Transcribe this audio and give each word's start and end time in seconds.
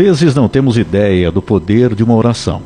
vezes 0.00 0.34
não 0.34 0.48
temos 0.48 0.78
ideia 0.78 1.30
do 1.30 1.42
poder 1.42 1.94
de 1.94 2.02
uma 2.02 2.14
oração. 2.14 2.62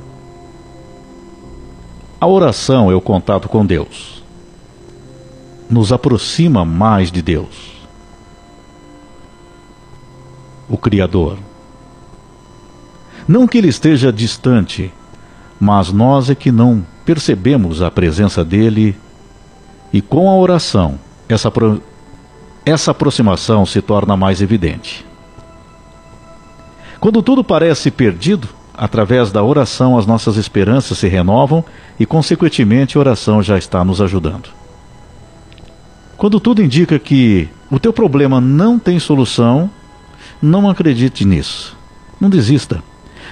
A 2.21 2.29
oração 2.29 2.93
é 2.93 2.95
o 2.95 3.00
contato 3.00 3.49
com 3.49 3.67
Deus. 3.67 4.23
Nos 5.68 5.93
aproxima 5.93 6.64
mais 6.64 7.11
de 7.11 7.21
Deus, 7.21 7.73
o 10.68 10.79
Criador. 10.79 11.36
Não 13.27 13.48
que 13.48 13.59
ele 13.59 13.69
esteja 13.69 14.12
distante, 14.12 14.93
mas 15.59 15.91
nós 15.91 16.30
é 16.30 16.37
que 16.37 16.53
não 16.53 16.87
percebemos 17.05 17.82
a 17.82 17.91
presença 17.91 18.45
dele 18.45 18.96
e 19.93 20.00
com 20.00 20.30
a 20.30 20.36
oração 20.36 21.00
essa, 21.29 21.53
essa 22.64 22.93
aproximação 22.93 23.66
se 23.66 23.82
torna 23.82 24.16
mais 24.16 24.41
evidente. 24.41 25.05
Quando 27.04 27.22
tudo 27.22 27.44
parece 27.44 27.90
perdido, 27.90 28.49
através 28.72 29.31
da 29.31 29.43
oração 29.43 29.99
as 29.99 30.07
nossas 30.07 30.39
esperanças 30.39 30.96
se 30.96 31.07
renovam 31.07 31.63
e, 32.00 32.06
consequentemente, 32.06 32.97
a 32.97 33.00
oração 33.00 33.42
já 33.42 33.58
está 33.58 33.84
nos 33.84 34.00
ajudando. 34.00 34.48
Quando 36.17 36.41
tudo 36.41 36.62
indica 36.62 36.98
que 36.98 37.47
o 37.70 37.78
teu 37.78 37.92
problema 37.92 38.41
não 38.41 38.78
tem 38.78 38.98
solução, 38.98 39.70
não 40.41 40.67
acredite 40.67 41.27
nisso. 41.27 41.77
Não 42.19 42.30
desista. 42.30 42.83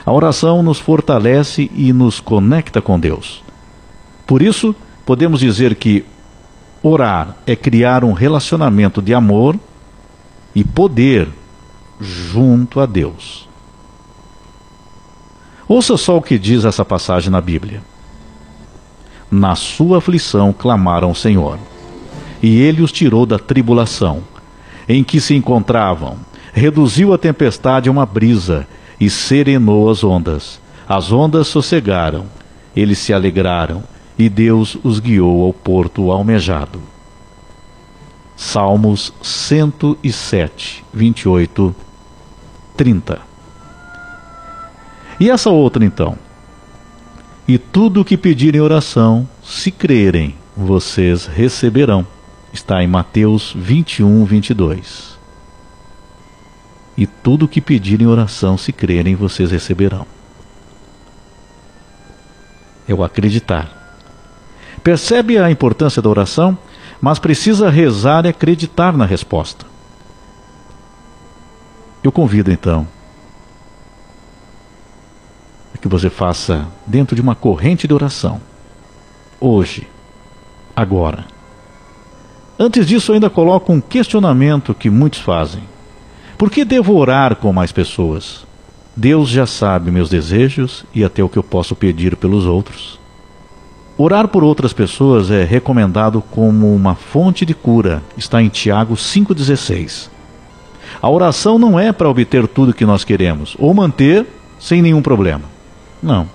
A 0.05 0.13
oração 0.13 0.63
nos 0.63 0.79
fortalece 0.79 1.71
e 1.75 1.95
nos 1.95 2.21
conecta 2.21 2.83
com 2.83 3.01
Deus. 3.01 3.43
Por 4.27 4.43
isso, 4.43 4.77
podemos 5.07 5.41
dizer 5.41 5.77
que 5.77 6.05
orar 6.83 7.37
é 7.47 7.57
criar 7.57 8.05
um 8.05 8.13
relacionamento 8.13 9.01
de 9.01 9.15
amor 9.15 9.59
e 10.55 10.63
poder 10.63 11.27
junto 11.99 12.79
a 12.79 12.85
Deus. 12.85 13.51
Ouça 15.75 15.97
só 15.97 16.19
o 16.19 16.21
que 16.21 16.39
diz 16.39 16.67
essa 16.67 16.85
passagem 16.85 17.31
na 17.31 17.41
Bíblia. 17.41 17.81
Na 19.31 19.55
sua 19.55 19.97
aflição 19.97 20.53
clamaram 20.53 21.09
ao 21.09 21.15
Senhor, 21.15 21.59
e 22.43 22.61
ele 22.61 22.83
os 22.83 22.93
tirou 22.93 23.25
da 23.25 23.39
tribulação 23.39 24.23
em 24.87 25.03
que 25.03 25.19
se 25.19 25.35
encontravam, 25.35 26.19
reduziu 26.53 27.15
a 27.15 27.17
tempestade 27.17 27.89
a 27.89 27.93
uma 27.93 28.05
brisa 28.05 28.69
e 29.01 29.09
serenou 29.09 29.89
as 29.89 30.05
ondas. 30.05 30.61
As 30.87 31.11
ondas 31.11 31.49
sossegaram, 31.49 32.27
eles 32.77 32.99
se 32.99 33.15
alegraram, 33.15 33.83
e 34.19 34.29
Deus 34.29 34.77
os 34.85 35.01
guiou 35.01 35.43
ao 35.47 35.55
porto 35.55 36.13
almejado. 36.13 36.83
Salmos 38.37 39.11
107, 39.23 40.85
28, 40.93 41.75
30. 42.77 43.32
E 45.23 45.31
essa 45.31 45.51
outra 45.51 45.85
então? 45.85 46.19
E 47.47 47.57
tudo 47.57 48.01
o 48.01 48.05
que 48.05 48.17
pedirem 48.17 48.61
oração, 48.61 49.29
se 49.41 49.71
crerem, 49.71 50.35
vocês 50.57 51.27
receberão. 51.27 52.05
Está 52.53 52.83
em 52.83 52.89
Mateus 52.89 53.53
21, 53.57 54.25
22. 54.25 55.17
E 56.99 57.07
tudo 57.07 57.45
o 57.45 57.49
que 57.49 57.61
pedirem 57.61 58.05
oração, 58.05 58.59
se 58.59 58.73
crerem, 58.73 59.15
vocês 59.15 59.53
receberão. 59.53 60.09
É 62.89 62.93
o 62.93 63.05
acreditar. 63.05 64.03
Percebe 64.83 65.39
a 65.39 65.49
importância 65.49 66.03
da 66.03 66.11
oração, 66.11 66.59
mas 67.01 67.21
precisa 67.21 67.71
rezar 67.71 68.27
e 68.27 68.31
acreditar 68.31 68.97
na 68.97 69.07
resposta. 69.07 69.65
Eu 72.03 72.11
convido 72.11 72.51
então 72.51 72.89
que 75.83 75.89
você 75.89 76.09
faça 76.09 76.69
dentro 76.87 77.17
de 77.17 77.21
uma 77.21 77.35
corrente 77.35 77.89
de 77.89 77.93
oração. 77.93 78.41
Hoje, 79.41 79.89
agora. 80.77 81.25
Antes 82.57 82.87
disso, 82.87 83.13
ainda 83.13 83.29
coloco 83.29 83.73
um 83.73 83.81
questionamento 83.81 84.73
que 84.73 84.89
muitos 84.89 85.19
fazem: 85.19 85.65
Por 86.39 86.53
que 86.53 86.65
devo 86.65 86.97
orar 86.97 87.35
com 87.35 87.53
mais 87.53 87.73
pessoas? 87.73 88.47
Deus 88.95 89.29
já 89.29 89.45
sabe 89.45 89.91
meus 89.91 90.09
desejos 90.09 90.85
e 90.95 91.03
até 91.03 91.23
o 91.25 91.29
que 91.29 91.39
eu 91.39 91.43
posso 91.43 91.75
pedir 91.75 92.17
pelos 92.17 92.47
outros. 92.47 93.01
Orar 93.99 94.29
por 94.29 94.45
outras 94.45 94.73
pessoas 94.73 95.31
é 95.31 95.43
recomendado 95.43 96.23
como 96.31 96.73
uma 96.73 96.95
fonte 96.95 97.45
de 97.45 97.55
cura, 97.55 98.03
está 98.17 98.41
em 98.41 98.49
Tiago 98.49 98.95
5,16. 98.95 100.09
A 101.01 101.11
oração 101.11 101.59
não 101.59 101.81
é 101.81 101.91
para 101.91 102.09
obter 102.09 102.47
tudo 102.47 102.73
que 102.75 102.87
nós 102.87 103.03
queremos 103.03 103.57
ou 103.59 103.75
manter 103.75 104.27
sem 104.61 104.81
nenhum 104.81 105.03
problema. 105.03 105.52
Não. 106.03 106.29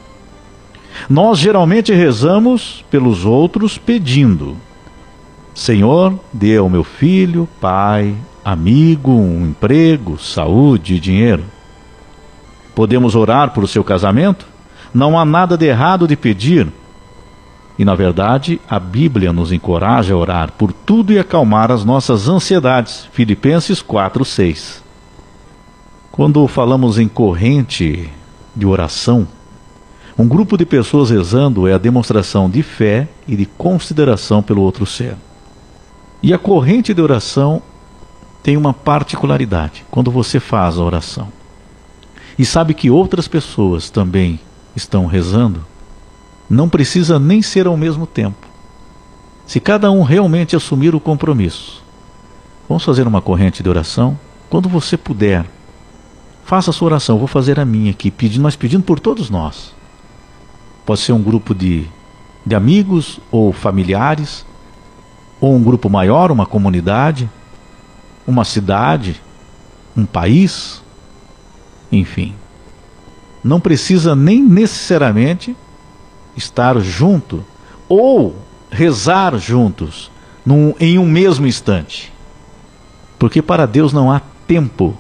Nós 1.10 1.38
geralmente 1.38 1.94
rezamos 1.94 2.84
pelos 2.90 3.26
outros 3.26 3.78
pedindo: 3.78 4.56
Senhor, 5.54 6.20
dê 6.32 6.58
ao 6.58 6.70
meu 6.70 6.84
filho, 6.84 7.48
pai, 7.60 8.16
amigo, 8.44 9.12
um 9.12 9.48
emprego, 9.48 10.18
saúde 10.18 10.96
e 10.96 11.00
dinheiro. 11.00 11.44
Podemos 12.74 13.16
orar 13.16 13.52
por 13.54 13.68
seu 13.68 13.84
casamento? 13.84 14.46
Não 14.94 15.20
há 15.20 15.26
nada 15.26 15.58
de 15.58 15.66
errado 15.66 16.08
de 16.08 16.16
pedir. 16.16 16.68
E 17.78 17.86
na 17.86 17.94
verdade, 17.94 18.60
a 18.68 18.80
Bíblia 18.80 19.32
nos 19.32 19.52
encoraja 19.52 20.14
a 20.14 20.18
orar 20.18 20.52
por 20.54 20.74
tudo 20.74 21.14
e 21.14 21.20
acalmar 21.20 21.72
as 21.72 21.86
nossas 21.86 22.28
ansiedades. 22.28 23.08
Filipenses 23.12 23.82
4:6. 23.82 24.82
Quando 26.12 26.48
falamos 26.48 26.98
em 26.98 27.08
corrente 27.08 28.10
de 28.56 28.66
oração, 28.66 29.28
um 30.18 30.28
grupo 30.28 30.58
de 30.58 30.66
pessoas 30.66 31.12
rezando 31.12 31.68
é 31.68 31.74
a 31.74 31.78
demonstração 31.78 32.50
de 32.50 32.64
fé 32.64 33.08
e 33.28 33.36
de 33.36 33.46
consideração 33.46 34.42
pelo 34.42 34.62
outro 34.62 34.86
ser. 34.86 35.16
E 36.24 36.34
a 36.34 36.38
corrente 36.40 36.94
de 36.94 37.02
oração 37.02 37.62
tem 38.42 38.58
uma 38.58 38.74
particularidade 38.74 39.86
quando 39.92 40.10
você 40.10 40.40
faz 40.40 40.78
a 40.78 40.84
oração 40.84 41.28
e 42.38 42.46
sabe 42.46 42.74
que 42.74 42.90
outras 42.90 43.28
pessoas 43.28 43.90
também 43.90 44.40
estão 44.76 45.06
rezando, 45.06 45.66
não 46.50 46.70
precisa 46.70 47.20
nem 47.20 47.42
ser 47.42 47.68
ao 47.68 47.76
mesmo 47.76 48.06
tempo. 48.06 48.48
Se 49.46 49.60
cada 49.60 49.90
um 49.92 50.04
realmente 50.04 50.56
assumir 50.56 50.94
o 50.94 51.00
compromisso, 51.00 51.84
vamos 52.68 52.84
fazer 52.84 53.08
uma 53.08 53.22
corrente 53.22 53.64
de 53.64 53.70
oração. 53.70 54.18
Quando 54.50 54.70
você 54.70 54.96
puder, 54.96 55.46
faça 56.44 56.70
a 56.70 56.74
sua 56.74 56.88
oração. 56.88 57.18
Vou 57.18 57.28
fazer 57.28 57.60
a 57.60 57.66
minha 57.66 57.92
aqui, 57.92 58.12
pedindo, 58.12 58.44
mas 58.44 58.56
pedindo 58.56 58.84
por 58.84 59.00
todos 59.00 59.30
nós. 59.30 59.77
Pode 60.88 61.02
ser 61.02 61.12
um 61.12 61.22
grupo 61.22 61.54
de, 61.54 61.86
de 62.46 62.56
amigos 62.56 63.20
ou 63.30 63.52
familiares, 63.52 64.46
ou 65.42 65.54
um 65.54 65.62
grupo 65.62 65.90
maior, 65.90 66.32
uma 66.32 66.46
comunidade, 66.46 67.30
uma 68.26 68.46
cidade, 68.46 69.22
um 69.98 70.06
país, 70.06 70.82
enfim. 71.92 72.34
Não 73.44 73.60
precisa 73.60 74.16
nem 74.16 74.42
necessariamente 74.42 75.58
estar 76.38 76.80
junto 76.80 77.44
ou 77.90 78.38
rezar 78.72 79.38
juntos 79.38 80.10
num, 80.46 80.74
em 80.80 80.98
um 80.98 81.06
mesmo 81.06 81.46
instante. 81.46 82.14
Porque 83.20 83.42
para 83.42 83.68
Deus 83.68 83.92
não 83.92 84.10
há 84.10 84.22
tempo. 84.48 84.98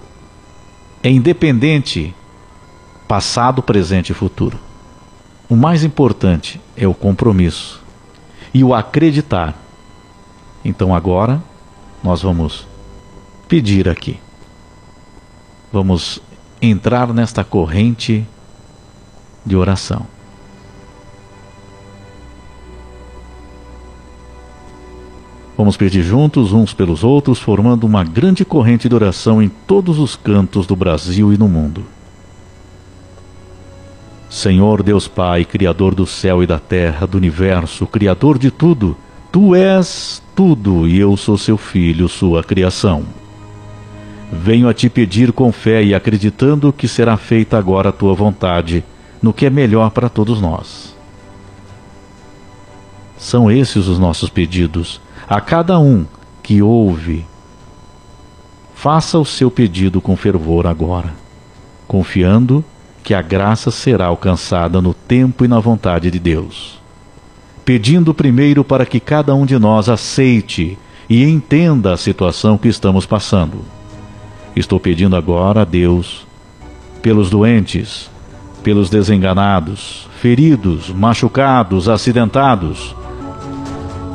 É 1.01 1.09
independente 1.09 2.13
passado, 3.07 3.63
presente 3.63 4.09
e 4.09 4.13
futuro. 4.13 4.66
O 5.49 5.55
mais 5.55 5.83
importante 5.83 6.59
é 6.75 6.85
o 6.85 6.93
compromisso 6.93 7.81
e 8.53 8.63
o 8.63 8.73
acreditar. 8.73 9.55
Então 10.63 10.93
agora 10.93 11.41
nós 12.03 12.21
vamos 12.21 12.67
pedir 13.47 13.87
aqui. 13.87 14.19
Vamos 15.71 16.21
entrar 16.61 17.13
nesta 17.13 17.43
corrente 17.43 18.25
de 19.45 19.55
oração. 19.55 20.05
Vamos 25.57 25.75
pedir 25.75 26.03
juntos 26.03 26.53
uns 26.53 26.73
pelos 26.73 27.03
outros, 27.03 27.39
formando 27.39 27.85
uma 27.85 28.03
grande 28.03 28.45
corrente 28.45 28.87
de 28.87 28.93
oração 28.93 29.41
em 29.41 29.49
todos 29.49 29.97
os 29.97 30.15
cantos 30.15 30.67
do 30.67 30.75
Brasil 30.75 31.33
e 31.33 31.37
no 31.37 31.47
mundo. 31.47 31.96
Senhor 34.29 34.83
Deus 34.83 35.07
Pai, 35.07 35.45
Criador 35.45 35.95
do 35.95 36.05
céu 36.05 36.43
e 36.43 36.47
da 36.47 36.59
terra, 36.59 37.07
do 37.07 37.17
universo, 37.17 37.87
Criador 37.87 38.37
de 38.37 38.51
tudo, 38.51 38.97
Tu 39.31 39.55
és 39.55 40.21
tudo 40.35 40.87
e 40.87 40.99
eu 40.99 41.15
sou 41.17 41.37
seu 41.37 41.57
filho, 41.57 42.07
sua 42.07 42.43
criação. 42.43 43.03
Venho 44.31 44.67
a 44.67 44.73
te 44.73 44.89
pedir 44.89 45.31
com 45.31 45.51
fé 45.51 45.83
e 45.83 45.93
acreditando 45.93 46.73
que 46.73 46.87
será 46.87 47.17
feita 47.17 47.57
agora 47.57 47.89
a 47.89 47.93
tua 47.93 48.13
vontade, 48.13 48.83
no 49.21 49.33
que 49.33 49.45
é 49.45 49.49
melhor 49.49 49.91
para 49.91 50.09
todos 50.09 50.41
nós. 50.41 50.95
São 53.17 53.51
esses 53.51 53.87
os 53.87 53.99
nossos 53.99 54.29
pedidos. 54.29 55.01
A 55.27 55.41
cada 55.41 55.79
um 55.79 56.05
que 56.41 56.61
ouve, 56.61 57.25
faça 58.73 59.17
o 59.17 59.25
seu 59.25 59.49
pedido 59.51 60.01
com 60.01 60.15
fervor 60.15 60.67
agora. 60.67 61.13
confiando 61.87 62.63
que 62.63 62.76
a 63.13 63.21
graça 63.21 63.71
será 63.71 64.07
alcançada 64.07 64.81
no 64.81 64.93
tempo 64.93 65.45
e 65.45 65.47
na 65.47 65.59
vontade 65.59 66.11
de 66.11 66.19
Deus. 66.19 66.79
Pedindo 67.63 68.13
primeiro 68.13 68.63
para 68.63 68.85
que 68.85 68.99
cada 68.99 69.33
um 69.33 69.45
de 69.45 69.57
nós 69.57 69.87
aceite 69.87 70.77
e 71.09 71.23
entenda 71.23 71.93
a 71.93 71.97
situação 71.97 72.57
que 72.57 72.67
estamos 72.67 73.05
passando. 73.05 73.59
Estou 74.55 74.79
pedindo 74.79 75.15
agora 75.15 75.61
a 75.61 75.65
Deus 75.65 76.27
pelos 77.01 77.29
doentes, 77.29 78.09
pelos 78.63 78.89
desenganados, 78.89 80.07
feridos, 80.19 80.89
machucados, 80.89 81.87
acidentados, 81.87 82.95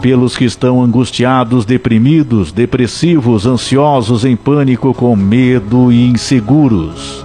pelos 0.02 0.36
que 0.36 0.44
estão 0.44 0.82
angustiados, 0.82 1.64
deprimidos, 1.64 2.52
depressivos, 2.52 3.46
ansiosos, 3.46 4.24
em 4.24 4.36
pânico, 4.36 4.92
com 4.92 5.14
medo 5.14 5.92
e 5.92 6.08
inseguros 6.08 7.24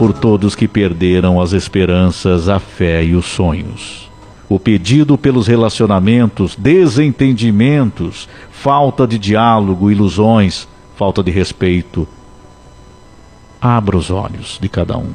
por 0.00 0.14
todos 0.14 0.54
que 0.54 0.66
perderam 0.66 1.38
as 1.38 1.52
esperanças, 1.52 2.48
a 2.48 2.58
fé 2.58 3.04
e 3.04 3.14
os 3.14 3.26
sonhos. 3.26 4.10
O 4.48 4.58
pedido 4.58 5.18
pelos 5.18 5.46
relacionamentos, 5.46 6.56
desentendimentos, 6.56 8.26
falta 8.50 9.06
de 9.06 9.18
diálogo, 9.18 9.90
ilusões, 9.90 10.66
falta 10.96 11.22
de 11.22 11.30
respeito. 11.30 12.08
Abra 13.60 13.94
os 13.94 14.10
olhos 14.10 14.58
de 14.58 14.70
cada 14.70 14.96
um 14.96 15.10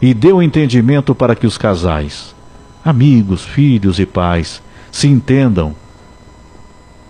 e 0.00 0.14
dê 0.14 0.32
o 0.32 0.36
um 0.36 0.42
entendimento 0.42 1.14
para 1.14 1.36
que 1.36 1.46
os 1.46 1.58
casais, 1.58 2.34
amigos, 2.82 3.44
filhos 3.44 3.98
e 4.00 4.06
pais, 4.06 4.62
se 4.90 5.08
entendam 5.08 5.74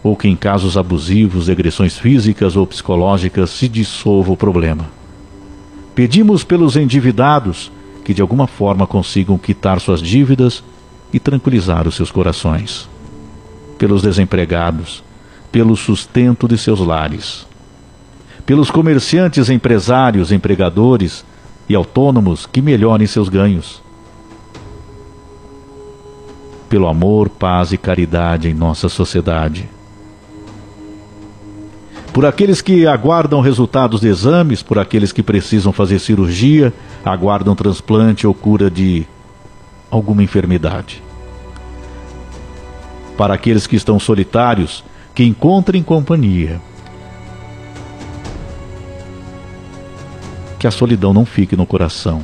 ou 0.03 0.17
que 0.17 0.27
em 0.27 0.35
casos 0.35 0.77
abusivos, 0.77 1.49
agressões 1.49 1.97
físicas 1.97 2.57
ou 2.57 2.67
psicológicas 2.67 3.51
se 3.51 3.69
dissolva 3.69 4.33
o 4.33 4.37
problema. 4.37 5.04
Pedimos 5.95 6.43
pelos 6.43 6.77
endividados 6.77 7.71
que 8.05 8.13
de 8.13 8.21
alguma 8.21 8.47
forma 8.47 8.87
consigam 8.87 9.39
quitar 9.39 9.81
suas 9.81 10.03
dívidas 10.03 10.63
e 11.13 11.21
tranquilizar 11.21 11.87
os 11.87 11.95
seus 11.95 12.11
corações. 12.11 12.89
Pelos 13.79 14.03
desempregados, 14.03 15.05
pelo 15.53 15.77
sustento 15.77 16.49
de 16.49 16.59
seus 16.59 16.81
lares. 16.81 17.47
Pelos 18.45 18.71
comerciantes, 18.71 19.49
empresários, 19.49 20.33
empregadores 20.33 21.25
e 21.69 21.75
autônomos 21.75 22.45
que 22.45 22.61
melhorem 22.61 23.07
seus 23.07 23.29
ganhos. 23.29 23.83
Pelo 26.69 26.89
amor, 26.89 27.29
paz 27.29 27.73
e 27.73 27.79
caridade 27.79 28.49
em 28.49 28.55
nossa 28.55 28.89
sociedade 28.89 29.69
por 32.15 32.25
aqueles 32.25 32.63
que 32.63 32.87
aguardam 32.87 33.41
resultados 33.41 34.01
de 34.01 34.07
exames, 34.07 34.63
por 34.63 34.79
aqueles 34.79 35.11
que 35.11 35.21
precisam 35.21 35.73
fazer 35.73 35.99
cirurgia, 35.99 36.73
aguardam 37.05 37.57
transplante 37.57 38.25
ou 38.25 38.33
cura 38.33 38.71
de 38.71 39.05
alguma 39.91 40.23
enfermidade. 40.23 41.03
Para 43.19 43.35
aqueles 43.35 43.67
que 43.67 43.75
estão 43.75 43.99
solitários, 43.99 44.85
que 45.13 45.25
encontrem 45.25 45.83
companhia. 45.83 46.61
Que 50.61 50.69
a 50.69 50.71
solidão 50.71 51.13
não 51.13 51.27
fique 51.27 51.57
no 51.57 51.67
coração, 51.67 52.23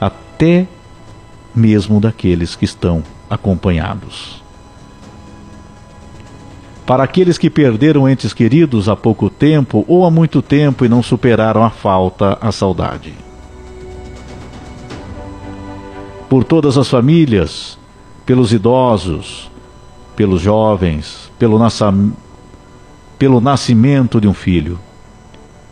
até 0.00 0.66
mesmo 1.54 2.00
daqueles 2.00 2.56
que 2.56 2.64
estão 2.64 3.02
acompanhados. 3.28 4.43
Para 6.86 7.04
aqueles 7.04 7.38
que 7.38 7.48
perderam 7.48 8.08
entes 8.08 8.34
queridos 8.34 8.88
há 8.88 8.96
pouco 8.96 9.30
tempo 9.30 9.84
ou 9.88 10.04
há 10.04 10.10
muito 10.10 10.42
tempo 10.42 10.84
e 10.84 10.88
não 10.88 11.02
superaram 11.02 11.64
a 11.64 11.70
falta, 11.70 12.36
a 12.40 12.52
saudade. 12.52 13.14
Por 16.28 16.44
todas 16.44 16.76
as 16.76 16.88
famílias, 16.88 17.78
pelos 18.26 18.52
idosos, 18.52 19.50
pelos 20.14 20.42
jovens, 20.42 21.32
pelo, 21.38 21.58
pelo 23.18 23.40
nascimento 23.40 24.20
de 24.20 24.28
um 24.28 24.34
filho, 24.34 24.78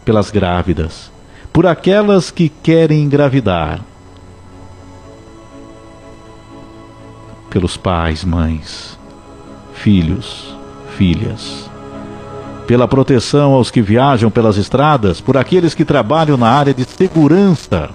pelas 0.06 0.31
grávidas, 0.31 1.12
por 1.53 1.67
aquelas 1.67 2.31
que 2.31 2.49
querem 2.49 3.03
engravidar, 3.03 3.81
pelos 7.50 7.76
pais, 7.76 8.25
mães, 8.25 8.99
filhos, 9.75 10.56
filhas. 11.02 11.69
Pela 12.64 12.87
proteção 12.87 13.54
aos 13.54 13.72
que 13.72 13.82
viajam 13.82 14.31
pelas 14.31 14.56
estradas, 14.56 15.20
por 15.20 15.37
aqueles 15.37 15.75
que 15.75 15.84
trabalham 15.84 16.37
na 16.37 16.49
área 16.49 16.72
de 16.72 16.84
segurança. 16.84 17.90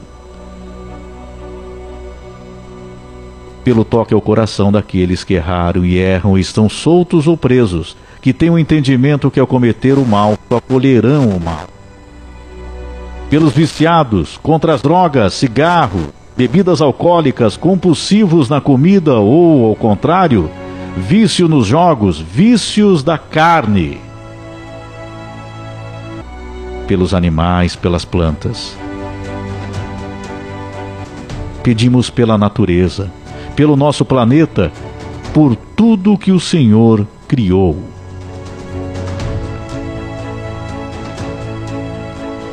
Pelo 3.64 3.86
toque 3.86 4.14
ao 4.14 4.20
coração 4.20 4.74
daqueles 4.74 5.24
que 5.24 5.36
erraram 5.36 5.86
e 5.86 5.98
erram 5.98 6.38
e 6.38 6.42
estão 6.42 6.68
soltos 6.68 7.28
ou 7.28 7.38
presos, 7.38 7.96
que 8.22 8.34
têm 8.34 8.50
o 8.50 8.54
um 8.54 8.60
entendimento 8.60 9.32
que 9.32 9.40
ao 9.40 9.48
cometer 9.48 9.98
o 9.98 10.06
mal, 10.06 10.38
acolherão 10.50 11.30
o 11.30 11.40
mal. 11.40 11.66
Pelos 13.30 13.54
viciados, 13.54 14.38
contra 14.44 14.74
as 14.74 14.82
drogas, 14.82 15.34
cigarro, 15.34 16.10
bebidas 16.36 16.82
alcoólicas, 16.82 17.56
compulsivos 17.56 18.50
na 18.50 18.60
comida 18.60 19.16
ou, 19.16 19.68
ao 19.68 19.76
contrário, 19.78 20.52
vício 20.98 21.48
nos 21.48 21.68
jogos, 21.68 22.20
vícios 22.20 23.04
da 23.04 23.18
carne, 23.18 24.00
pelos 26.88 27.14
animais, 27.14 27.76
pelas 27.76 28.04
plantas. 28.04 28.76
Pedimos 31.62 32.10
pela 32.10 32.38
natureza, 32.38 33.12
pelo 33.56 33.76
nosso 33.76 34.04
planeta, 34.04 34.72
por 35.34 35.56
tudo 35.56 36.18
que 36.18 36.32
o 36.32 36.40
Senhor 36.40 37.06
criou. 37.28 37.78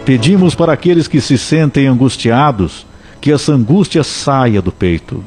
Pedimos 0.05 0.55
para 0.55 0.73
aqueles 0.73 1.09
que 1.09 1.21
se 1.21 1.39
sentem 1.39 1.87
angustiados 1.87 2.87
que 3.21 3.33
essa 3.33 3.53
angústia 3.53 4.05
saia 4.05 4.61
do 4.61 4.71
peito 4.71 5.25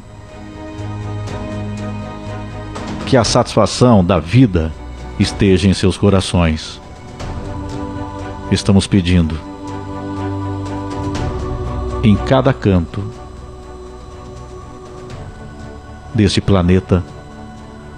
que 3.07 3.15
a 3.15 3.23
satisfação 3.23 4.03
da 4.03 4.19
vida 4.19 4.69
esteja 5.17 5.69
em 5.69 5.73
seus 5.73 5.97
corações. 5.97 6.81
Estamos 8.51 8.85
pedindo 8.85 9.39
em 12.03 12.17
cada 12.17 12.51
canto 12.53 13.01
deste 16.13 16.41
planeta, 16.41 17.01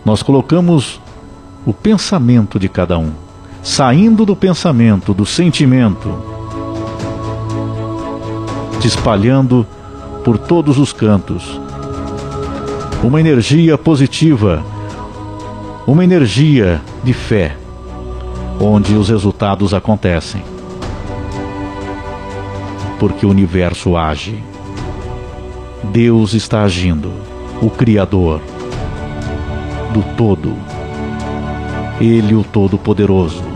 nós 0.06 0.22
colocamos 0.22 1.02
o 1.66 1.74
pensamento 1.74 2.60
de 2.60 2.70
cada 2.70 3.00
um, 3.00 3.12
saindo 3.64 4.28
do 4.28 4.36
pensamento, 4.36 5.12
do 5.12 5.26
sentimento, 5.26 6.14
se 8.80 8.88
espalhando 8.88 9.66
por 10.24 10.38
todos 10.38 10.78
os 10.78 10.94
cantos. 10.94 11.60
Uma 13.04 13.20
energia 13.20 13.76
positiva 13.76 14.64
uma 15.92 16.04
energia 16.04 16.80
de 17.04 17.14
fé, 17.14 17.58
onde 18.62 18.94
os 18.94 19.10
resultados 19.10 19.74
acontecem. 19.74 20.44
Porque 23.00 23.26
o 23.26 23.30
universo 23.30 23.98
age. 23.98 24.44
Deus 25.92 26.36
está 26.36 26.62
agindo, 26.62 27.12
o 27.60 27.72
Criador 27.72 28.40
do 29.92 30.04
todo. 30.16 30.54
Ele, 32.00 32.36
o 32.36 32.44
Todo-Poderoso. 32.44 33.49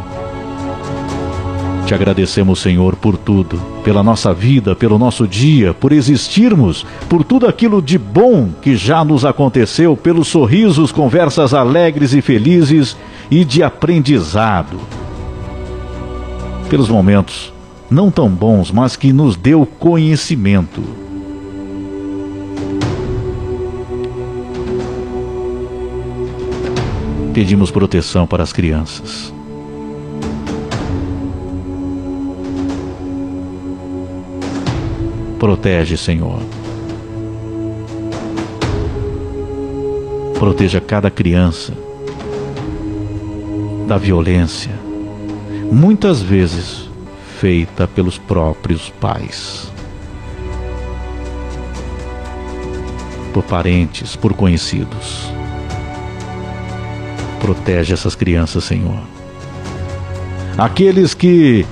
Te 1.85 1.93
agradecemos, 1.93 2.59
Senhor, 2.59 2.95
por 2.95 3.17
tudo, 3.17 3.61
pela 3.83 4.01
nossa 4.01 4.33
vida, 4.33 4.73
pelo 4.73 4.97
nosso 4.97 5.27
dia, 5.27 5.73
por 5.73 5.91
existirmos, 5.91 6.85
por 7.09 7.25
tudo 7.25 7.45
aquilo 7.45 7.81
de 7.81 7.97
bom 7.97 8.49
que 8.61 8.77
já 8.77 9.03
nos 9.03 9.25
aconteceu, 9.25 9.97
pelos 9.97 10.29
sorrisos, 10.29 10.93
conversas 10.93 11.53
alegres 11.53 12.13
e 12.13 12.21
felizes 12.21 12.95
e 13.29 13.43
de 13.43 13.61
aprendizado. 13.61 14.79
Pelos 16.69 16.87
momentos 16.87 17.51
não 17.91 18.09
tão 18.09 18.29
bons, 18.29 18.71
mas 18.71 18.95
que 18.95 19.11
nos 19.11 19.35
deu 19.35 19.65
conhecimento. 19.65 20.81
Pedimos 27.33 27.69
proteção 27.71 28.25
para 28.25 28.41
as 28.41 28.53
crianças 28.53 29.33
Protege, 35.39 35.97
Senhor. 35.97 36.39
Proteja 40.39 40.81
cada 40.81 41.09
criança 41.09 41.73
da 43.87 43.97
violência. 43.97 44.71
Muitas 45.71 46.21
vezes 46.21 46.89
feita 47.39 47.87
pelos 47.87 48.17
próprios 48.17 48.89
pais. 49.01 49.71
Por 53.33 53.43
parentes, 53.43 54.15
por 54.15 54.33
conhecidos. 54.33 55.31
Protege 57.41 57.93
essas 57.93 58.15
crianças, 58.15 58.63
Senhor. 58.63 59.01
Aqueles 60.57 61.13
que 61.13 61.65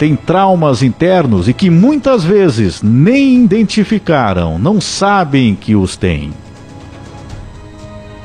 têm 0.00 0.16
traumas 0.16 0.82
internos 0.82 1.46
e 1.46 1.52
que 1.52 1.68
muitas 1.68 2.24
vezes 2.24 2.80
nem 2.80 3.44
identificaram, 3.44 4.58
não 4.58 4.80
sabem 4.80 5.54
que 5.54 5.76
os 5.76 5.94
têm. 5.94 6.32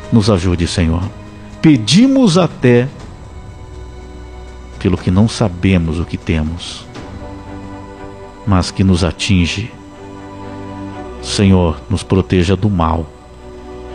Nos 0.09 0.29
ajude, 0.29 0.67
Senhor. 0.67 1.03
Pedimos 1.61 2.37
até 2.37 2.87
pelo 4.79 4.97
que 4.97 5.11
não 5.11 5.27
sabemos 5.27 5.99
o 5.99 6.05
que 6.05 6.15
temos, 6.15 6.87
mas 8.47 8.71
que 8.71 8.81
nos 8.81 9.03
atinge. 9.03 9.69
Senhor, 11.21 11.81
nos 11.89 12.03
proteja 12.03 12.55
do 12.55 12.69
mal 12.69 13.05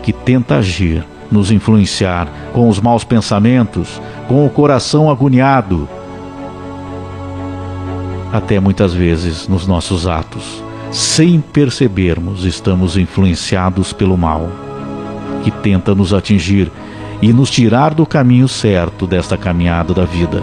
que 0.03 0.13
tenta 0.13 0.57
agir, 0.57 1.03
nos 1.31 1.49
influenciar 1.49 2.31
com 2.53 2.69
os 2.69 2.79
maus 2.79 3.03
pensamentos, 3.03 3.99
com 4.27 4.45
o 4.45 4.49
coração 4.51 5.09
agoniado, 5.09 5.89
até 8.31 8.59
muitas 8.59 8.93
vezes 8.93 9.47
nos 9.47 9.67
nossos 9.67 10.07
atos, 10.07 10.63
sem 10.91 11.39
percebermos, 11.41 12.45
estamos 12.45 12.97
influenciados 12.97 13.93
pelo 13.93 14.17
mal 14.17 14.49
que 15.43 15.51
tenta 15.51 15.95
nos 15.95 16.13
atingir 16.13 16.71
e 17.21 17.33
nos 17.33 17.49
tirar 17.49 17.93
do 17.93 18.05
caminho 18.05 18.47
certo 18.47 19.05
desta 19.05 19.37
caminhada 19.37 19.93
da 19.93 20.05
vida. 20.05 20.41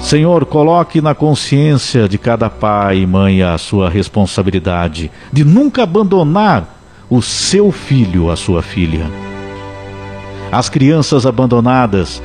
Senhor, 0.00 0.44
coloque 0.46 1.00
na 1.00 1.14
consciência 1.14 2.08
de 2.08 2.16
cada 2.16 2.48
pai 2.48 2.98
e 2.98 3.06
mãe 3.06 3.42
a 3.42 3.58
sua 3.58 3.90
responsabilidade 3.90 5.10
de 5.32 5.44
nunca 5.44 5.82
abandonar 5.82 6.76
o 7.10 7.20
seu 7.20 7.72
filho, 7.72 8.30
a 8.30 8.36
sua 8.36 8.62
filha. 8.62 9.06
As 10.52 10.68
crianças 10.68 11.26
abandonadas, 11.26 12.22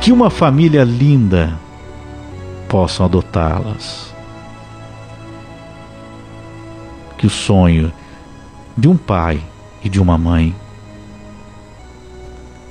que 0.00 0.10
uma 0.10 0.30
família 0.30 0.84
linda 0.84 1.52
possam 2.70 3.04
adotá-las. 3.04 4.14
Que 7.18 7.26
o 7.26 7.30
sonho 7.30 7.92
de 8.78 8.88
um 8.88 8.96
pai 8.96 9.42
e 9.82 9.88
de 9.88 10.00
uma 10.00 10.16
mãe, 10.16 10.54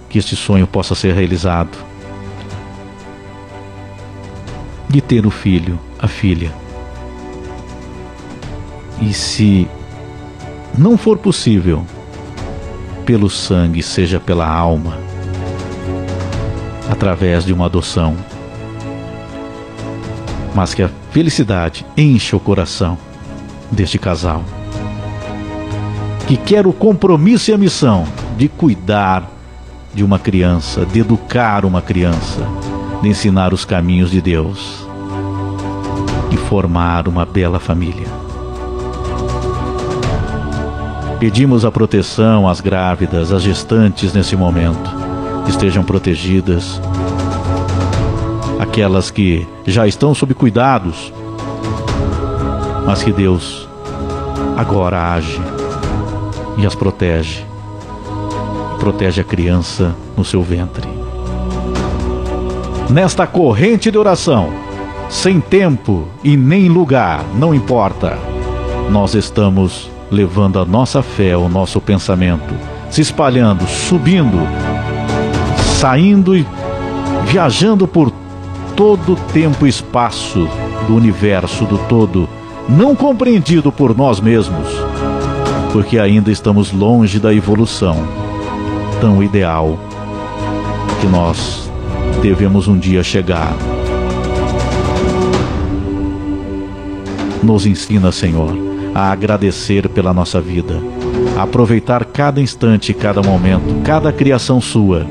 que 0.10 0.18
este 0.18 0.36
sonho 0.36 0.65
possa 0.65 0.96
ser 0.96 1.13
realizado 1.13 1.77
de 4.88 5.01
ter 5.01 5.27
o 5.27 5.29
filho, 5.29 5.77
a 6.00 6.08
filha. 6.08 6.51
E 9.01 9.13
se 9.13 9.68
não 10.75 10.98
for 10.98 11.18
possível, 11.18 11.86
pelo 13.06 13.29
sangue, 13.29 13.84
seja 13.84 14.20
pela 14.20 14.48
alma, 14.48 14.98
através 16.89 17.46
de 17.46 17.53
uma 17.53 17.65
adoção, 17.65 18.15
mas 20.53 20.74
que 20.74 20.84
a 20.84 20.89
felicidade 21.12 21.86
encha 21.98 22.36
o 22.36 22.39
coração 22.39 22.98
deste 23.72 23.98
casal, 23.98 24.44
que 26.27 26.38
quer 26.38 26.65
o 26.65 26.74
compromisso 26.74 27.51
e 27.51 27.53
a 27.53 27.58
missão 27.58 28.06
de 28.38 28.48
cuidar 28.48 29.29
de 29.94 30.03
uma 30.03 30.20
criança, 30.20 30.86
de 30.86 31.00
educar 31.00 31.65
uma 31.65 31.82
criança 31.82 32.48
de 33.01 33.08
ensinar 33.08 33.53
os 33.53 33.63
caminhos 33.63 34.12
de 34.12 34.22
Deus 34.22 34.86
e 36.32 36.38
formar 36.38 37.08
uma 37.08 37.25
bela 37.25 37.60
família. 37.60 38.08
Pedimos 41.20 41.65
a 41.65 41.72
proteção 41.72 42.48
às 42.48 42.62
grávidas, 42.62 43.32
às 43.32 43.41
gestantes 43.41 44.13
nesse 44.13 44.36
momento, 44.36 44.89
estejam 45.48 45.84
protegidas, 45.84 46.82
aquelas 48.69 49.11
que 49.11 49.47
já 49.65 49.85
estão 49.85 50.15
sob 50.15 50.33
cuidados, 50.33 51.11
mas 52.85 53.03
que 53.03 53.11
Deus 53.11 53.67
agora 54.55 55.13
age 55.13 55.41
e 56.57 56.65
as 56.65 56.75
protege, 56.75 57.43
protege 58.79 59.21
a 59.21 59.23
criança 59.23 59.95
no 60.15 60.23
seu 60.23 60.41
ventre 60.41 60.99
nesta 62.89 63.27
corrente 63.27 63.91
de 63.91 63.97
oração, 63.97 64.49
sem 65.09 65.39
tempo 65.39 66.07
e 66.23 66.35
nem 66.35 66.67
lugar, 66.67 67.23
não 67.35 67.53
importa. 67.53 68.17
Nós 68.89 69.13
estamos 69.13 69.89
levando 70.09 70.59
a 70.59 70.65
nossa 70.65 71.03
fé, 71.03 71.38
o 71.38 71.47
nosso 71.47 71.79
pensamento, 71.79 72.53
se 72.89 73.01
espalhando, 73.01 73.67
subindo, 73.67 74.39
saindo 75.79 76.35
e 76.35 76.45
viajando 77.27 77.88
por 77.88 78.09
todo 78.79 79.17
tempo 79.33 79.65
e 79.65 79.69
espaço 79.69 80.48
do 80.88 80.95
universo, 80.95 81.65
do 81.65 81.77
todo, 81.79 82.29
não 82.69 82.95
compreendido 82.95 83.74
por 83.74 83.93
nós 83.93 84.21
mesmos, 84.21 84.69
porque 85.74 86.00
ainda 86.00 86.31
estamos 86.31 86.71
longe 86.71 87.19
da 87.19 87.33
evolução 87.33 87.98
tão 89.01 89.21
ideal 89.21 89.77
que 91.01 91.07
nós 91.07 91.69
devemos 92.21 92.69
um 92.69 92.79
dia 92.79 93.03
chegar. 93.03 93.51
Nos 97.43 97.65
ensina, 97.65 98.13
Senhor, 98.13 98.53
a 98.95 99.12
agradecer 99.12 99.89
pela 99.89 100.13
nossa 100.13 100.39
vida, 100.39 100.81
a 101.38 101.43
aproveitar 101.43 102.05
cada 102.05 102.39
instante, 102.39 102.93
cada 102.93 103.21
momento, 103.21 103.83
cada 103.83 104.13
criação 104.13 104.62
Sua. 104.62 105.05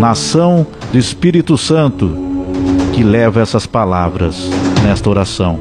Nação 0.00 0.66
do 0.90 0.98
Espírito 0.98 1.56
Santo 1.56 2.31
que 2.92 3.02
leva 3.02 3.40
essas 3.40 3.66
palavras 3.66 4.48
nesta 4.82 5.08
oração. 5.08 5.58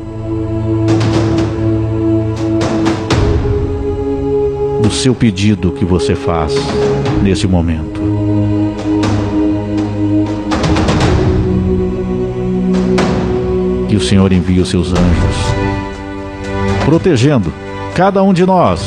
Do 4.82 4.92
seu 4.92 5.16
pedido 5.16 5.72
que 5.72 5.86
você 5.86 6.16
faz 6.16 6.54
neste 7.22 7.48
momento. 7.48 8.02
que 13.92 13.98
o 13.98 14.00
Senhor 14.00 14.32
envie 14.32 14.62
os 14.62 14.70
seus 14.70 14.94
anjos, 14.94 15.36
protegendo 16.86 17.52
cada 17.94 18.24
um 18.24 18.32
de 18.32 18.46
nós 18.46 18.82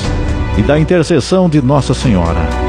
e 0.56 0.62
da 0.62 0.80
intercessão 0.80 1.46
de 1.46 1.60
Nossa 1.60 1.92
Senhora. 1.92 2.63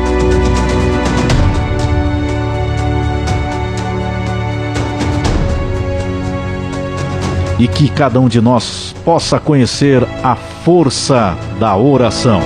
E 7.65 7.67
que 7.67 7.89
cada 7.89 8.19
um 8.19 8.27
de 8.27 8.39
nós 8.39 8.95
possa 9.03 9.39
conhecer 9.39 10.07
a 10.23 10.35
força 10.35 11.35
da 11.59 11.75
oração. 11.75 12.39